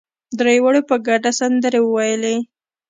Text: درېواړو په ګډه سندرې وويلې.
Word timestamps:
درېواړو 0.39 0.81
په 0.89 0.95
ګډه 1.07 1.31
سندرې 1.39 1.79
وويلې. 1.83 2.35